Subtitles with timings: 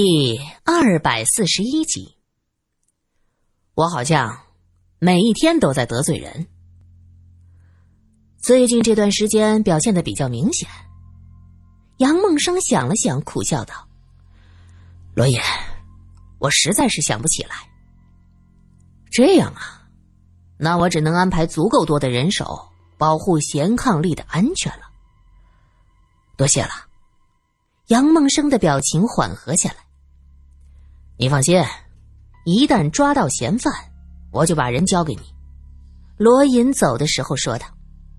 [0.00, 2.14] 第二百四十一集，
[3.74, 4.42] 我好像
[5.00, 6.46] 每一天都在得罪人。
[8.38, 10.68] 最近这段时间表现的比较明显。
[11.96, 13.88] 杨梦生想了想，苦笑道
[15.16, 15.40] ：“罗隐，
[16.38, 17.68] 我实在是想不起来。
[19.10, 19.82] 这样啊，
[20.58, 22.68] 那我只能安排足够多的人手
[22.98, 24.84] 保护贤伉俪的安全了。
[26.36, 26.86] 多谢了。”
[27.88, 29.87] 杨梦生的表情缓和下来。
[31.18, 31.60] 你放心，
[32.44, 33.72] 一旦抓到嫌犯，
[34.30, 35.22] 我就把人交给你。”
[36.16, 37.66] 罗隐走的时候说道。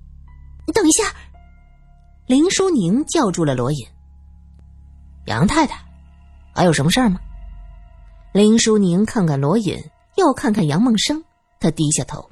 [0.68, 1.04] “你等一下！”
[2.28, 3.88] 林淑宁叫住了罗隐。
[5.28, 5.80] “杨太太，
[6.54, 7.20] 还有什么事儿吗？”
[8.34, 9.82] 林淑宁看看罗隐，
[10.18, 11.24] 又看看杨梦生，
[11.60, 12.30] 他低下头：“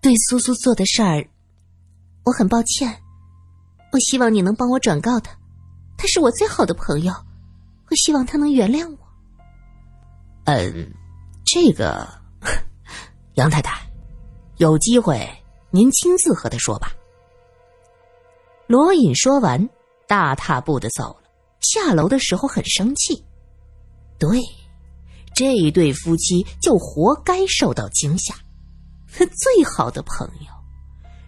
[0.00, 1.26] 对苏苏做的事儿，
[2.24, 2.94] 我很抱歉。
[3.90, 5.32] 我希望你能帮我转告他，
[5.96, 7.12] 他是我最好的朋友。”
[7.90, 8.98] 我希望他能原谅我。
[10.44, 10.92] 嗯，
[11.44, 12.08] 这个
[13.34, 13.80] 杨太太，
[14.56, 15.28] 有机会
[15.70, 16.92] 您亲自和他说吧。
[18.66, 19.68] 罗隐说完，
[20.06, 21.30] 大踏步的走了。
[21.60, 23.24] 下楼的时候很生气，
[24.18, 24.40] 对，
[25.34, 28.34] 这一对夫妻就活该受到惊吓。
[29.14, 30.52] 最好的朋友，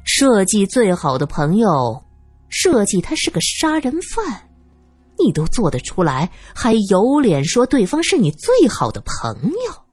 [0.05, 2.03] 设计最好的朋友，
[2.49, 4.46] 设计他是个杀人犯。
[5.19, 9.85] 你都做得出来，还有脸说对方是你最好的朋友？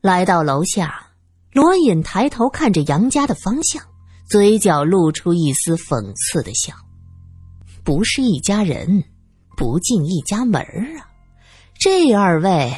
[0.00, 1.08] 来到楼下，
[1.52, 3.82] 罗隐抬头看着杨家的方向，
[4.28, 6.74] 嘴角露出一丝讽刺的笑。
[7.82, 9.04] 不是一家人，
[9.56, 10.60] 不进一家门
[10.98, 11.10] 啊！
[11.78, 12.72] 这二位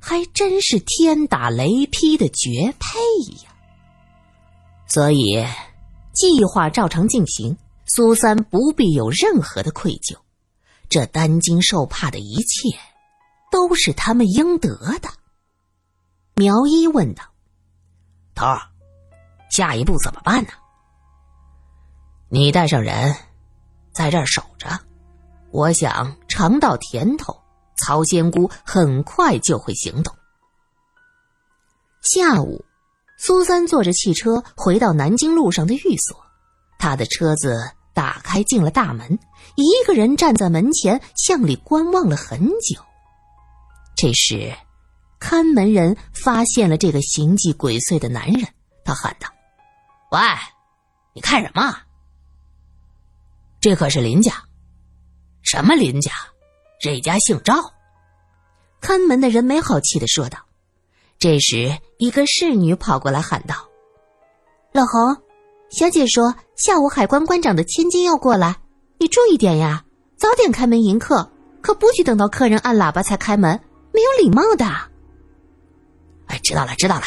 [0.00, 2.98] 还真是天打雷劈的绝配
[3.44, 3.50] 呀！
[4.86, 5.44] 所以，
[6.12, 10.16] 计划照常进行，苏三不必有任何的愧疚。
[10.94, 12.68] 这担惊受怕的一切，
[13.50, 15.08] 都是他们应得的。
[16.36, 17.24] 苗一问道
[18.32, 18.62] ：“头儿，
[19.50, 20.50] 下一步怎么办呢？”
[22.30, 23.12] 你带上人，
[23.90, 24.68] 在这儿守着。
[25.50, 27.36] 我想尝到甜头，
[27.76, 30.14] 曹仙姑很快就会行动。
[32.02, 32.64] 下午，
[33.18, 36.24] 苏三坐着汽车回到南京路上的寓所，
[36.78, 37.72] 他的车子。
[37.94, 39.18] 打开进了大门，
[39.54, 42.82] 一个人站在门前向里观望了很久。
[43.96, 44.52] 这时，
[45.20, 48.46] 看门人发现了这个形迹鬼祟的男人，
[48.84, 49.28] 他喊道
[50.10, 50.18] ：“喂，
[51.14, 51.74] 你看什么？
[53.60, 54.32] 这可是林家，
[55.42, 56.10] 什么林家？
[56.80, 57.54] 这家姓赵。”
[58.82, 60.38] 看门的人没好气的说道。
[61.18, 63.54] 这时，一个侍女跑过来喊道
[64.74, 65.22] ：“老侯。”
[65.74, 68.58] 小姐说：“下午海关关长的千金要过来，
[68.96, 69.84] 你注意点呀，
[70.16, 71.28] 早点开门迎客，
[71.60, 73.60] 可不许等到客人按喇叭才开门，
[73.92, 74.64] 没有礼貌的。”
[76.30, 77.02] 哎，知道了，知道了。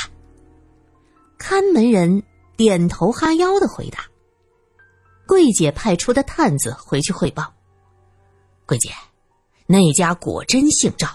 [1.38, 2.22] 看门人
[2.58, 4.00] 点头哈腰的回答。
[5.26, 7.46] 桂姐派出的探子回去汇报
[8.68, 8.90] ：“桂姐，
[9.66, 11.08] 那家果真姓赵，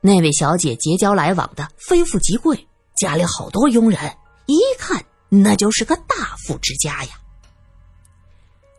[0.00, 2.66] 那位小姐结交来往的非富即贵，
[2.96, 4.00] 家里好多佣人，
[4.46, 7.10] 一看。”那就是个大富之家呀！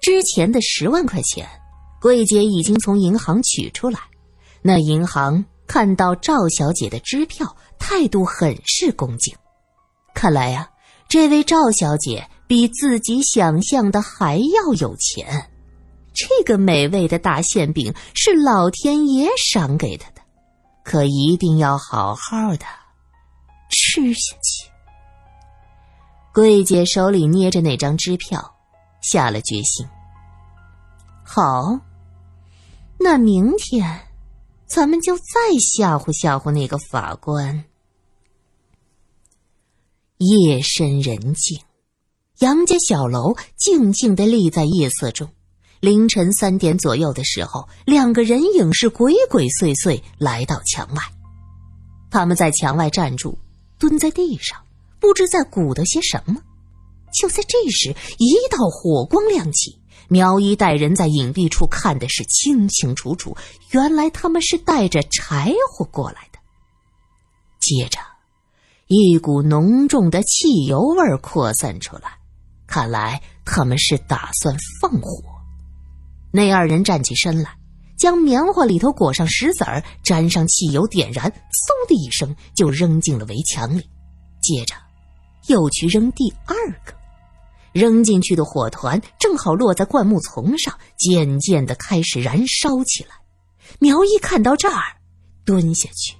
[0.01, 1.47] 之前的十万块钱，
[2.01, 3.99] 桂姐已经从银行取出来。
[4.61, 9.35] 那银行看到赵小姐的支票，态度很是恭敬。
[10.13, 10.69] 看来呀，
[11.07, 15.51] 这位赵小姐比自己想象的还要有钱。
[16.13, 20.21] 这个美味的大馅饼是老天爷赏给她的，
[20.83, 22.65] 可一定要好好的
[23.69, 24.68] 吃下去。
[26.33, 28.55] 桂姐手里捏着那张支票，
[29.01, 29.87] 下了决心。
[31.23, 31.79] 好，
[32.99, 34.07] 那明天
[34.67, 35.23] 咱们就再
[35.59, 37.65] 吓唬吓唬那个法官。
[40.17, 41.59] 夜深人静，
[42.39, 45.29] 杨家小楼静静的立在夜色中。
[45.79, 51.01] 凌晨三点左右的时候，两个人影是鬼鬼祟祟来到墙外。
[52.11, 53.37] 他们在墙外站住，
[53.77, 54.61] 蹲在地上。
[54.99, 56.35] 不知在鼓捣些什么，
[57.13, 59.79] 就在这时，一道火光亮起。
[60.11, 63.37] 苗一带人在隐蔽处看的是清清楚楚，
[63.69, 66.39] 原来他们是带着柴火过来的。
[67.59, 67.99] 接着，
[68.87, 72.17] 一股浓重的汽油味扩散出来，
[72.65, 75.23] 看来他们是打算放火。
[76.31, 77.55] 那二人站起身来，
[77.99, 83.87] 将棉花里头裹上石子儿，沾上汽油，点燃，嗖的一声就扔进了围墙里，
[84.41, 84.73] 接着。
[85.49, 86.55] 又去扔第二
[86.85, 86.93] 个，
[87.73, 93.09] 扔进去的火团正好落在灌木丛上，渐渐的开始燃烧起来。
[93.79, 94.83] 苗一看到这儿，
[95.43, 96.15] 蹲下去，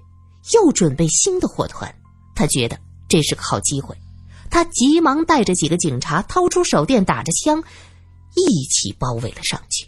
[0.55, 1.93] 又准备新的火团。
[2.35, 2.77] 他觉得
[3.07, 3.95] 这是个好机会，
[4.49, 7.63] 他急忙带着几个警察，掏出手电，打着枪，
[8.35, 9.87] 一起包围了上去。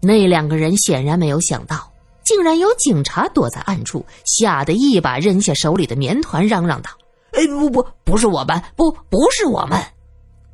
[0.00, 1.92] 那两个人显然没有想到，
[2.24, 6.90] 竟然有警察躲在暗处，吓得一把扔下手里的棉团，嚷嚷道
[7.38, 9.80] ：“哎，不不，不是我们，不，不是我们！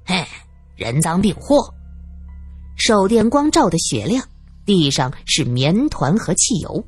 [0.04, 0.22] 嘿，
[0.76, 1.56] 人赃并获！”
[2.76, 4.22] 手电光照的雪亮，
[4.66, 6.84] 地上是棉团和汽油。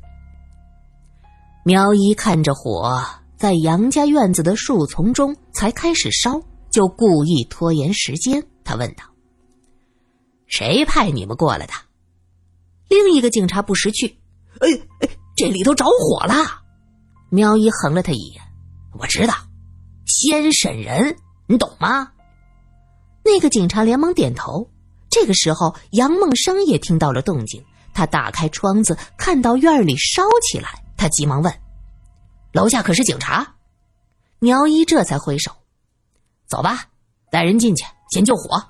[1.65, 3.03] 苗一看着火
[3.37, 6.39] 在杨家院子的树丛中才开始烧，
[6.69, 8.45] 就故意拖延时间。
[8.63, 9.03] 他问道
[10.45, 11.73] ：“谁派你们过来的？”
[12.87, 14.07] 另一个警察不识趣
[14.61, 14.69] ：“哎
[15.01, 16.35] 哎，这里头着火了！”
[17.31, 18.41] 苗一横了他一眼
[18.99, 19.33] ：“我知道，
[20.07, 21.17] 先审人，
[21.47, 22.11] 你懂吗？”
[23.23, 24.69] 那个警察连忙点头。
[25.09, 27.63] 这个时候，杨梦生也听到了动静。
[27.93, 31.51] 他打开窗子，看到院里烧起来，他急忙问
[32.53, 33.55] ：“楼下可是警察？”
[34.39, 35.51] 苗一这才挥手
[36.45, 36.85] ：“走吧，
[37.31, 38.63] 带人进去，先救火。”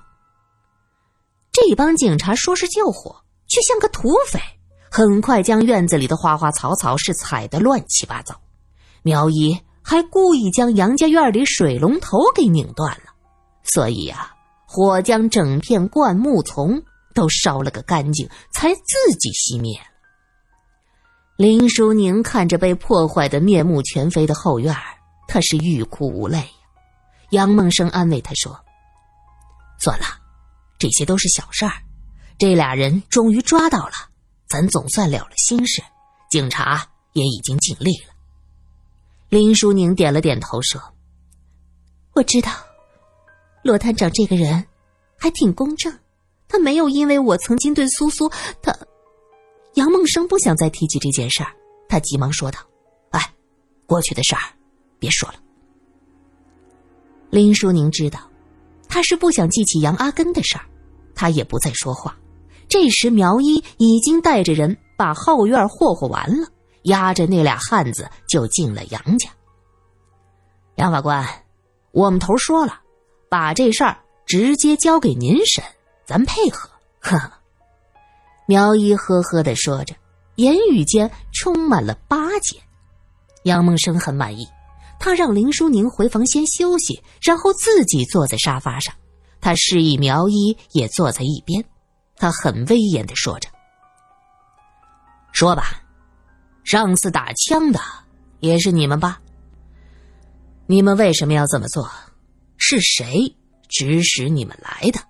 [1.52, 4.40] 这帮警察说是救火，却像个土匪，
[4.90, 8.40] 很快将院子里的花花草草是踩得乱七八糟。
[9.02, 13.04] 苗一还故意将杨家院里水龙头给拧断了，
[13.62, 14.34] 所以呀。
[14.66, 16.82] 火将整片灌木丛
[17.14, 19.86] 都烧了个干净，才自己熄灭了。
[21.38, 24.76] 林淑宁看着被破坏的面目全非的后院，
[25.26, 26.46] 他是欲哭无泪呀。
[27.30, 28.54] 杨梦生安慰他说
[29.80, 30.04] ：“算了，
[30.78, 31.72] 这些都是小事儿。
[32.36, 33.94] 这俩人终于抓到了，
[34.50, 35.82] 咱总算了了心事。
[36.28, 38.12] 警察也已经尽力了。”
[39.28, 40.80] 林淑宁点了点头说
[42.16, 42.50] ：“我知道。”
[43.62, 44.64] 罗探长这个人
[45.18, 45.92] 还挺公正，
[46.48, 48.30] 他没有因为我曾经对苏苏
[48.62, 48.74] 他。
[49.74, 51.52] 杨梦生不想再提起这件事儿，
[51.88, 52.58] 他急忙说道
[53.12, 53.34] ：“哎，
[53.84, 54.40] 过去的事儿
[54.98, 55.34] 别说了。”
[57.28, 58.18] 林淑宁知道
[58.88, 60.64] 他是不想记起杨阿根的事儿，
[61.14, 62.16] 他也不再说话。
[62.66, 66.48] 这时苗一已经带着人把后院霍霍完了，
[66.84, 69.28] 押着那俩汉子就进了杨家。
[70.76, 71.26] 杨法官，
[71.92, 72.80] 我们头说了。
[73.30, 75.62] 把这事儿直接交给您审，
[76.06, 76.70] 咱配合。
[76.98, 77.32] 呵，呵
[78.46, 79.94] 苗一呵呵的说着，
[80.36, 82.58] 言语间充满了巴结。
[83.42, 84.48] 杨梦生很满意，
[84.98, 88.94] 他让林淑宁回房先休息，然后自己坐在沙发上。
[89.42, 91.62] 他示意苗一也坐在一边，
[92.16, 93.50] 他很威严的说着
[95.32, 95.82] ：“说吧，
[96.68, 97.80] 上次打枪的
[98.40, 99.22] 也是你们吧？
[100.66, 101.90] 你们为什么要这么做？”
[102.58, 103.34] 是谁
[103.70, 105.00] 指使你们来的？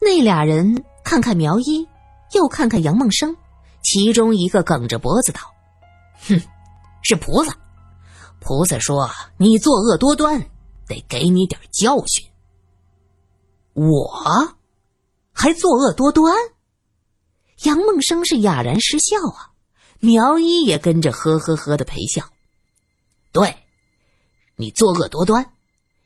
[0.00, 1.86] 那俩人看看苗一，
[2.32, 3.36] 又看看杨梦生，
[3.82, 5.42] 其中一个梗着脖子道
[6.26, 6.40] ：“哼，
[7.02, 7.54] 是菩萨。
[8.40, 10.40] 菩萨说你作恶多端，
[10.88, 12.26] 得给你点教训。
[13.74, 14.10] 我
[15.34, 16.34] 还作恶多端？”
[17.64, 19.51] 杨梦生是哑然失笑啊，
[20.04, 22.28] 苗一也跟着呵呵呵的陪笑。
[23.30, 23.54] 对，
[24.56, 25.52] 你作恶多端。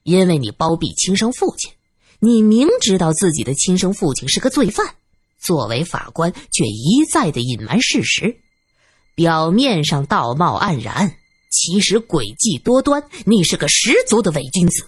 [0.02, 1.72] 因为你包庇亲生父亲，
[2.20, 4.94] 你明知道自己的亲生父亲是个罪犯，
[5.40, 8.36] 作为法官却一再的隐瞒事实，
[9.14, 11.16] 表面上道貌岸然，
[11.50, 13.02] 其实诡计多端。
[13.24, 14.86] 你是个十足的伪君子。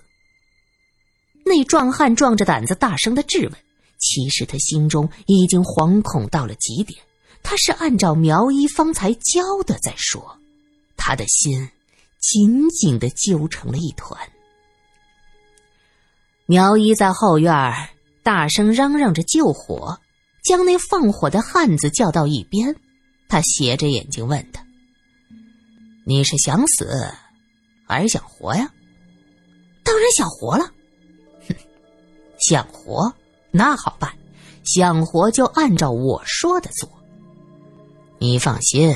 [1.47, 3.53] 那壮汉壮着胆子大声的质问，
[3.99, 7.01] 其实他心中已经惶恐到了极点。
[7.43, 10.39] 他是按照苗一方才教的在说，
[10.97, 11.69] 他的心
[12.21, 14.21] 紧紧的揪成了一团。
[16.47, 17.55] 苗一在后院
[18.23, 19.99] 大声嚷嚷着救火，
[20.45, 22.75] 将那放火的汉子叫到一边。
[23.29, 24.65] 他斜着眼睛问他
[26.05, 27.13] ：“你是想死，
[27.87, 28.71] 还是想活呀
[29.85, 30.73] ？”“当然想活了。
[31.49, 31.55] ”“哼，
[32.39, 33.15] 想活
[33.51, 34.11] 那好办，
[34.65, 36.98] 想活就按照我说的做。
[38.19, 38.95] 你放心，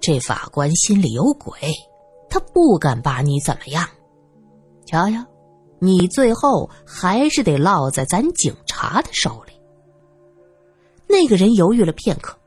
[0.00, 1.52] 这法官心里有鬼，
[2.28, 3.88] 他不敢把你怎么样。
[4.86, 5.24] 瞧瞧。”
[5.84, 9.52] 你最后还是得落在咱警察的手里。
[11.08, 12.38] 那个人犹豫了片刻，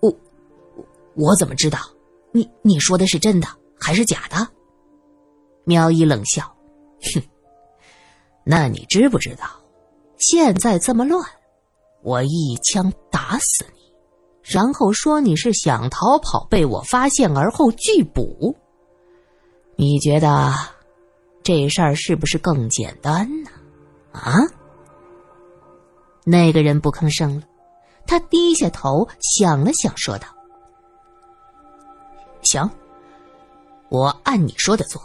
[0.00, 0.10] 我
[1.14, 1.78] 我怎么知道？
[2.32, 3.46] 你你说的是真的
[3.78, 4.48] 还是假的？
[5.64, 6.44] 苗一冷笑，
[7.12, 7.22] 哼，
[8.42, 9.44] 那你知不知道，
[10.16, 11.22] 现在这么乱，
[12.02, 13.79] 我一枪打死你，
[14.42, 18.56] 然后说你是想逃跑被我发现而后拒捕，
[19.76, 20.52] 你觉得？
[21.42, 23.50] 这事儿是不是更简单呢？
[24.12, 24.36] 啊？
[26.22, 27.42] 那个人不吭声了，
[28.06, 30.28] 他低下头想了想，说道
[32.44, 32.70] ：“行，
[33.88, 35.02] 我按你说的做，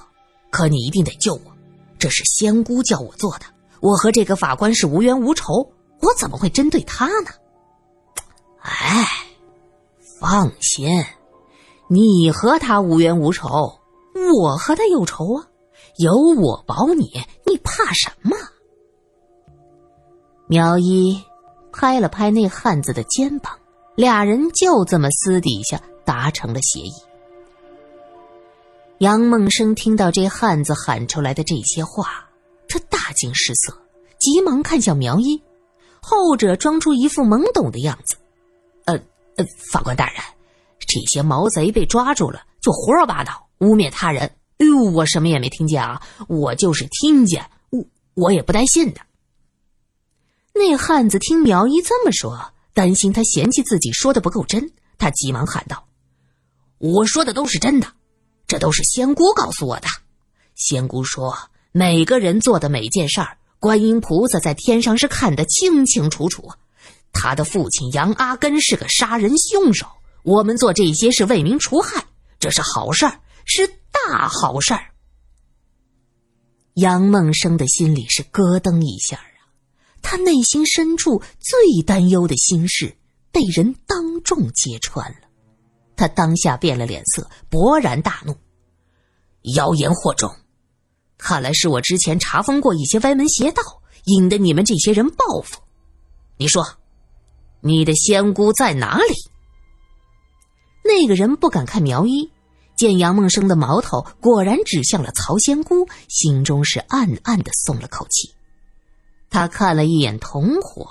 [0.52, 1.56] 可你一定得救我。
[1.98, 3.46] 这是仙姑叫我做的，
[3.80, 7.32] 我和这个法官是无冤无仇，我怎么会针对他呢？”
[8.66, 9.06] 哎，
[10.20, 10.90] 放心，
[11.88, 13.48] 你和他无冤无仇，
[14.42, 15.48] 我和他有仇啊！
[15.98, 17.06] 有我保你，
[17.46, 18.36] 你怕什么？
[20.48, 21.24] 苗一
[21.72, 23.56] 拍了拍那汉子的肩膀，
[23.96, 26.94] 俩人就这么私底下达成了协议。
[28.98, 32.28] 杨梦生听到这汉子喊出来的这些话，
[32.68, 33.78] 他大惊失色，
[34.18, 35.40] 急忙看向苗一，
[36.02, 38.18] 后者装出一副懵懂的样子。
[39.38, 40.22] 呃，法官大人，
[40.80, 44.38] 这些毛贼被抓住了，就胡说八道，污蔑他人。
[44.58, 46.02] 哎呦，我什么也没听见啊！
[46.30, 49.02] 我就是听见，我我也不带信的。
[50.54, 55.88] 那汉子听苗一这么说，担心他嫌弃自己说的不够真，他急忙喊道
[56.80, 57.88] ：“我说的都是真的，
[58.48, 59.88] 这都是仙姑告诉我的。
[60.56, 61.38] 仙姑说，
[61.74, 66.54] 每个人做的每件事儿，观音菩萨在天上是看得清清楚楚。”
[67.18, 69.88] 他的父亲杨阿根是个杀人凶手，
[70.24, 72.06] 我们做这些是为民除害，
[72.40, 74.92] 这是好事儿，是大好事儿。
[76.74, 79.48] 杨梦生的心里是咯噔一下啊，
[80.02, 82.98] 他内心深处最担忧的心事
[83.32, 85.28] 被人当众揭穿了，
[85.96, 88.36] 他当下变了脸色，勃然大怒
[89.56, 90.30] ：“妖言惑众！
[91.18, 93.64] 看来是我之前查封过一些歪门邪道，
[94.04, 95.62] 引得你们这些人报复。
[96.36, 96.62] 你说。”
[97.66, 99.16] 你的仙姑在哪里？
[100.84, 102.32] 那个人不敢看苗一，
[102.78, 108.32] 见杨梦生的矛头果然指向了曹仙姑，心中是暗暗的松了口气。
[109.32, 110.88] 他看了一眼同伙，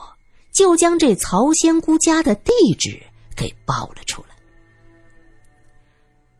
[0.52, 3.00] 就将这曹仙姑家的地址
[3.36, 4.34] 给报了出来。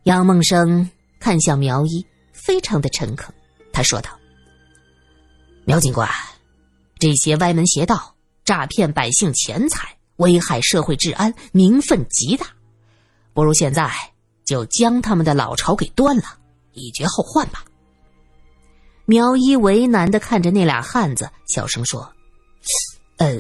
[0.03, 3.33] 杨梦生看向苗一，非常的诚恳，
[3.73, 4.11] 他说道
[5.65, 6.11] ：“苗警官，
[6.99, 12.47] 这些歪门邪道，诈骗百姓钱财。”危害社会治安，名分极大，
[13.33, 13.91] 不如现在
[14.45, 16.25] 就将他们的老巢给端了，
[16.73, 17.65] 以绝后患吧。
[19.07, 22.11] 苗一为难的看着那俩汉子，小声说
[23.19, 23.37] ：“呃，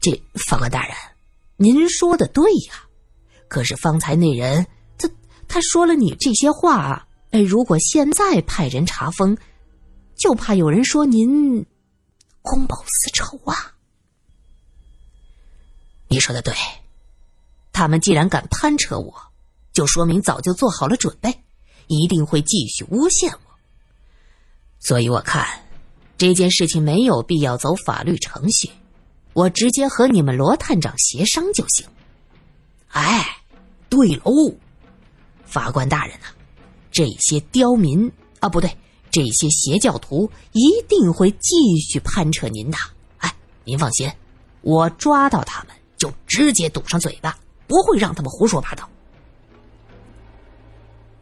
[0.00, 0.12] 这
[0.48, 0.94] 法官大人，
[1.56, 2.74] 您说的对呀。
[3.48, 4.64] 可是方才那人，
[4.96, 5.10] 他
[5.48, 9.36] 他说了你这些话，哎，如果现在派人查封，
[10.16, 11.66] 就怕有人说您
[12.42, 13.72] 公报私仇啊。”
[16.20, 16.54] 说的对，
[17.72, 19.12] 他们既然敢攀扯我，
[19.72, 21.42] 就说明早就做好了准备，
[21.86, 23.40] 一定会继续诬陷我。
[24.78, 25.46] 所以我看
[26.16, 28.70] 这件事情没有必要走法律程序，
[29.32, 31.86] 我直接和你们罗探长协商就行。
[32.88, 33.42] 哎，
[33.88, 34.54] 对喽，
[35.44, 36.26] 法官大人呐，
[36.90, 38.10] 这些刁民
[38.40, 38.76] 啊，不对，
[39.10, 42.76] 这些邪教徒一定会继续攀扯您的。
[43.18, 43.34] 哎，
[43.64, 44.10] 您放心，
[44.62, 45.76] 我抓到他们。
[46.00, 47.38] 就直接堵上嘴巴，
[47.68, 48.88] 不会让他们胡说八道。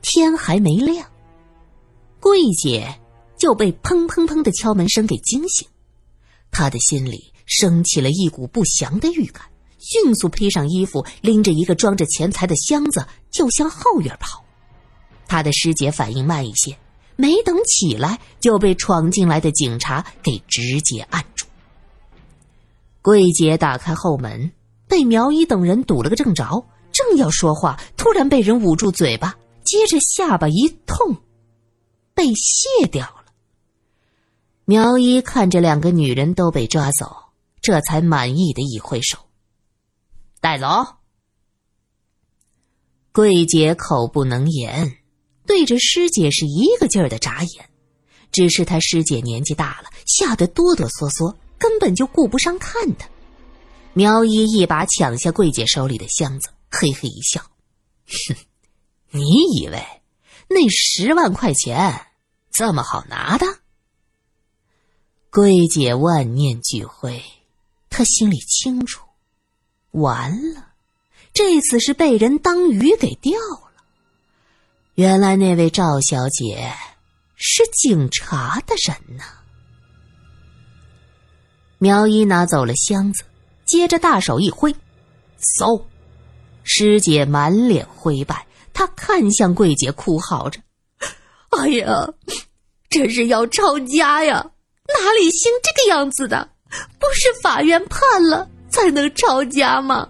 [0.01, 1.11] 天还没亮，
[2.21, 3.01] 桂姐
[3.37, 5.67] 就被砰砰砰的敲门声给惊醒，
[6.53, 9.47] 她的心里升起了一股不祥的预感，
[9.81, 14.45] 迅速披上衣服，拎着一个装着钱财的箱子就向后院跑。
[15.27, 16.79] 她的师姐反应慢一些，
[17.17, 21.47] 没等起来就被闯进来的警察给直接按住。
[23.03, 24.53] 桂姐打开后门。
[24.89, 31.15] 被苗一等人堵了个正着，正要说话，突然被人捂住嘴巴，接着下巴一痛，
[32.15, 33.27] 被卸掉了。
[34.65, 37.15] 苗一看着两个女人都被抓走，
[37.61, 39.19] 这才满意的一挥手，
[40.41, 40.67] 带走。
[43.13, 44.99] 桂姐口不能言，
[45.47, 47.69] 对着师姐是一个劲儿的眨眼，
[48.33, 53.09] 只是她师姐年纪大了，吓得哆哆嗦嗦，根本就顾不上看她。
[53.99, 57.43] 苗一一把抢下桂姐手里的箱子，嘿嘿一笑
[58.07, 58.37] ：“哼，
[59.11, 59.25] 你
[59.57, 59.85] 以为
[60.47, 62.07] 那十万块钱
[62.53, 63.45] 这么好拿的？”
[65.31, 67.21] 桂姐万念俱灰，
[67.91, 69.05] 她心里清楚，
[69.91, 70.69] 完了，
[71.33, 73.83] 这次是被人当鱼给钓了。
[74.95, 76.73] 原来那位赵小姐
[77.35, 79.25] 是警察的人呢。
[81.79, 83.25] 苗一拿走了箱子。
[83.69, 84.75] 接着大手一挥，
[85.59, 85.83] 嗖！
[86.65, 90.59] 师姐满脸灰败，她看向桂姐，哭嚎着
[91.53, 92.09] ：“哎呀，
[92.89, 94.51] 这是要抄家呀！
[94.89, 96.49] 哪里兴这个样子的？
[96.99, 100.09] 不是法院判了才能抄家吗？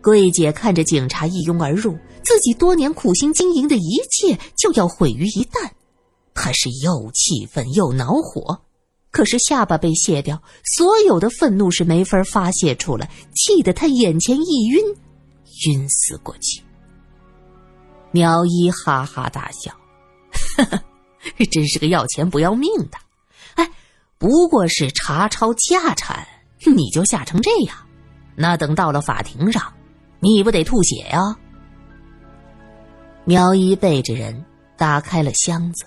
[0.00, 5.68] 桂姐看着警察一拥而入，自己多年苦心经营的一切就要毁于一旦，
[6.32, 8.62] 她是又气愤又恼火。
[9.10, 14.80] 可是下巴被卸掉，所有的愤怒是没法发泄出来，气得他眼前一晕，
[15.66, 16.62] 晕死过去。
[18.12, 19.72] 苗一哈哈大笑，
[20.56, 20.80] 呵呵，
[21.50, 22.98] 真是个要钱不要命的。
[23.54, 23.68] 哎，
[24.18, 26.26] 不过是查抄家产，
[26.64, 27.76] 你就吓成这样，
[28.36, 29.72] 那等到了法庭上。
[30.22, 31.34] 你不得吐血呀！
[33.24, 34.44] 苗一背着人
[34.76, 35.86] 打开了箱子，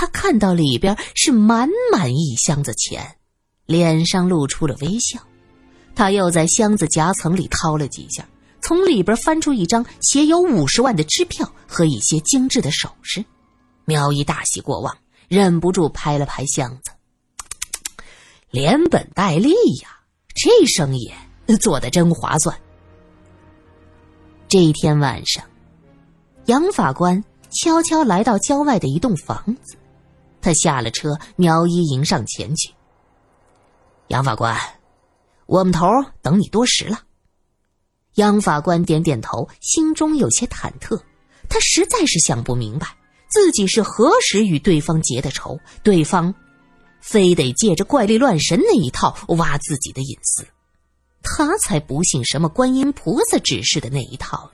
[0.00, 3.18] 他看到里边是满满一箱子钱，
[3.66, 5.20] 脸上露出了微笑。
[5.94, 8.26] 他又在箱子夹层里掏了几下，
[8.62, 13.22] 从里边翻出一张写有五十万的支票和一些精致的首饰。
[13.84, 14.96] 苗一大喜过望，
[15.28, 16.92] 忍不住拍了拍箱子，
[18.50, 19.50] 连本带利
[19.82, 20.00] 呀！
[20.34, 21.12] 这生意
[21.60, 22.58] 做的真划算。
[24.48, 25.44] 这一天晚上，
[26.46, 29.76] 杨法官悄悄来到郊外的一栋房子。
[30.42, 32.72] 他下了车，苗一迎上前去。
[34.08, 34.58] 杨法官，
[35.46, 35.86] 我们头
[36.22, 37.00] 等你多时了。
[38.14, 41.00] 杨法官点点头，心中有些忐忑。
[41.48, 42.86] 他实在是想不明白，
[43.28, 46.34] 自己是何时与对方结的仇，对方
[47.00, 50.46] 非得借着怪力乱神那一套挖自己的隐私。
[51.22, 54.50] 他才不信什么观音菩萨指示的那一套！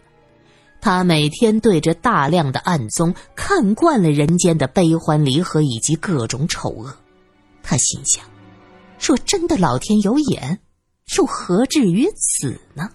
[0.86, 6.96] 他每天对着大量的案宗看惯了人间的悲欢离合以及各种丑恶，
[7.60, 8.24] 他心想：
[8.96, 10.60] 若真的老天有眼，
[11.16, 12.88] 又何至于此呢？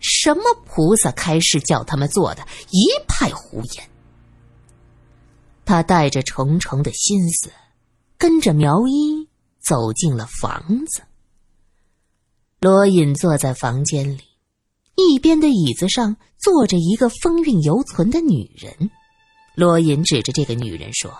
[0.00, 3.88] 什么菩萨开示叫他们做的，一派胡言。
[5.64, 7.52] 他带着重重的心思，
[8.18, 9.28] 跟着苗一
[9.60, 11.02] 走进了房子。
[12.58, 14.22] 罗隐坐在房间里，
[14.94, 18.90] 一边的椅子上坐着一个风韵犹存的女人。
[19.54, 21.10] 罗隐指着这个女人说：“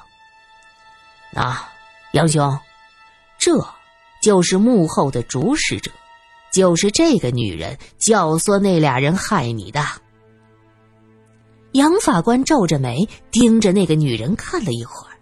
[1.35, 1.70] 啊
[2.12, 2.58] 杨兄，
[3.38, 3.52] 这
[4.22, 5.90] 就是幕后的主使者，
[6.52, 9.85] 就是这个女人教唆那俩人害你的。”
[11.72, 15.16] 杨法官皱着眉盯着那个女人看了一会儿，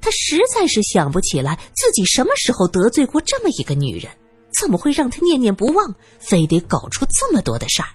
[0.00, 4.10] 他实在是想不起来自己什么时候得罪过这么一个女人。
[4.52, 7.88] 怎么会让他念念不忘，非得搞出这么多的事儿？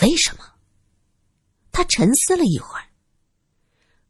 [0.00, 0.44] 为什么？
[1.70, 2.84] 他沉思了一会儿。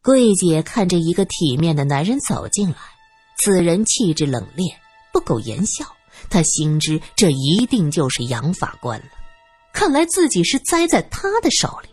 [0.03, 2.77] 桂姐看着一个体面的男人走进来，
[3.39, 4.75] 此人气质冷冽，
[5.13, 5.87] 不苟言笑。
[6.29, 9.07] 她心知这一定就是杨法官了。
[9.73, 11.89] 看来自己是栽在他的手里。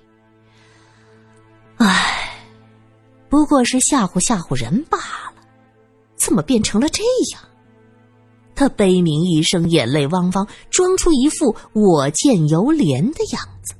[1.77, 2.37] 唉，
[3.29, 5.41] 不过是吓唬吓唬人罢了，
[6.15, 7.48] 怎么变成了这样？
[8.59, 13.73] 他悲鸣一声，眼泪汪汪，装出一副我见犹怜的样子。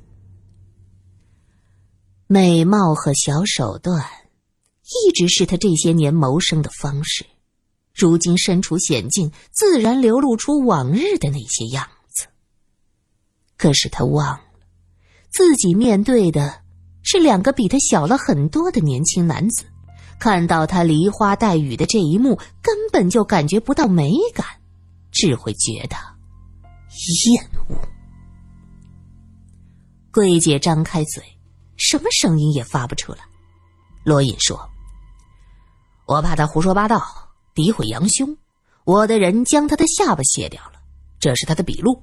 [2.26, 4.02] 美貌和小手段，
[4.82, 7.26] 一直是他这些年谋生的方式。
[7.94, 12.26] 如今身处险境，自然流露出往日的那些样子。
[13.58, 14.40] 可是他忘了，
[15.28, 16.62] 自己面对的
[17.02, 19.66] 是两个比他小了很多的年轻男子，
[20.18, 24.46] 看到他梨花带雨的这一幕，根本就感觉不到美感。
[25.10, 25.96] 只会觉得
[27.26, 27.76] 厌恶。
[30.12, 31.22] 桂姐张开嘴，
[31.76, 33.18] 什么声音也发不出来。
[34.02, 34.58] 罗隐说
[36.06, 37.00] ：“我怕他胡说八道，
[37.54, 38.36] 诋毁杨兄，
[38.84, 40.80] 我的人将他的下巴卸掉了，
[41.20, 42.02] 这是他的笔录。”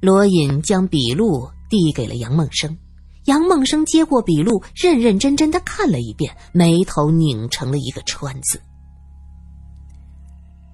[0.00, 2.78] 罗隐将笔录递给了杨梦生，
[3.24, 8.62] 杨梦生接过笔录，认认真真的看了一遍，眉头拧成了一个川字。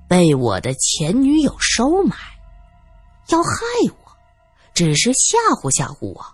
[0.09, 2.17] 被我的前女友收买，
[3.29, 3.51] 要害
[3.89, 4.17] 我，
[4.75, 6.25] 只是吓唬吓唬我，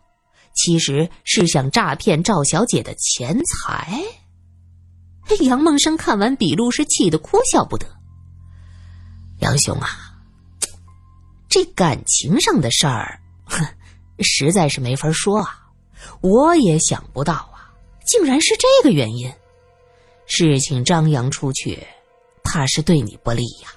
[0.54, 4.02] 其实是想诈骗赵小姐的钱财。
[5.42, 7.86] 杨梦生看完笔录是气得哭笑不得。
[9.38, 9.88] 杨兄啊，
[11.48, 13.64] 这感情上的事儿，哼，
[14.18, 15.56] 实在是没法说啊。
[16.20, 17.70] 我也想不到啊，
[18.04, 19.32] 竟然是这个原因。
[20.26, 21.86] 事情张扬出去。
[22.52, 23.68] 怕是对你不利呀。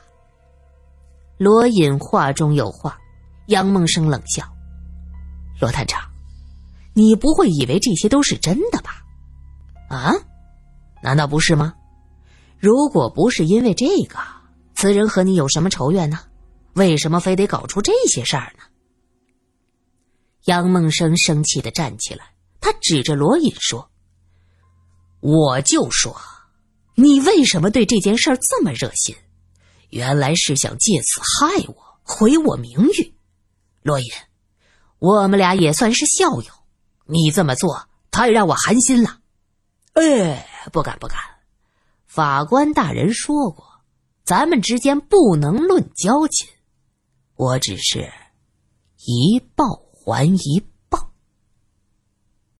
[1.37, 2.97] 罗隐话中有话，
[3.45, 4.43] 杨梦生冷笑
[5.61, 6.01] ：“罗探长，
[6.95, 9.05] 你不会以为这些都是真的吧？
[9.89, 10.11] 啊？
[11.03, 11.75] 难道不是吗？
[12.57, 14.17] 如果不是因为这个，
[14.73, 16.19] 此人和你有什么仇怨呢？
[16.73, 18.63] 为什么非得搞出这些事儿呢？”
[20.45, 22.25] 杨梦生生气的站起来，
[22.59, 23.87] 他指着罗隐说
[25.21, 26.19] ：“我就说。”
[26.95, 29.15] 你为什么对这件事这么热心？
[29.89, 33.13] 原来是想借此害我，毁我名誉。
[33.83, 34.07] 罗隐，
[34.97, 36.51] 我们俩也算是校友，
[37.05, 39.19] 你这么做太让我寒心了。
[39.93, 41.17] 哎，不敢不敢，
[42.07, 43.81] 法官大人说过，
[44.23, 46.47] 咱们之间不能论交情，
[47.35, 48.11] 我只是
[49.05, 50.63] 一报还一。